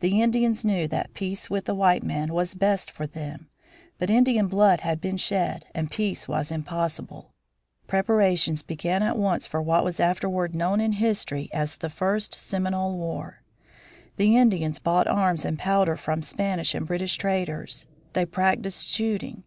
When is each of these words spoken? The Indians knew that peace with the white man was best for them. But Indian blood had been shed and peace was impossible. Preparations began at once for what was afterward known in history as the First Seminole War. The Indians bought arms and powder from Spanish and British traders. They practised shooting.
The 0.00 0.20
Indians 0.20 0.64
knew 0.64 0.88
that 0.88 1.14
peace 1.14 1.48
with 1.48 1.66
the 1.66 1.74
white 1.76 2.02
man 2.02 2.32
was 2.32 2.52
best 2.52 2.90
for 2.90 3.06
them. 3.06 3.48
But 3.96 4.10
Indian 4.10 4.48
blood 4.48 4.80
had 4.80 5.00
been 5.00 5.16
shed 5.16 5.66
and 5.72 5.88
peace 5.88 6.26
was 6.26 6.50
impossible. 6.50 7.30
Preparations 7.86 8.64
began 8.64 9.04
at 9.04 9.16
once 9.16 9.46
for 9.46 9.62
what 9.62 9.84
was 9.84 10.00
afterward 10.00 10.52
known 10.56 10.80
in 10.80 10.94
history 10.94 11.48
as 11.54 11.76
the 11.76 11.88
First 11.90 12.34
Seminole 12.34 12.96
War. 12.98 13.42
The 14.16 14.36
Indians 14.36 14.80
bought 14.80 15.06
arms 15.06 15.44
and 15.44 15.56
powder 15.60 15.96
from 15.96 16.24
Spanish 16.24 16.74
and 16.74 16.84
British 16.84 17.14
traders. 17.14 17.86
They 18.14 18.26
practised 18.26 18.88
shooting. 18.88 19.44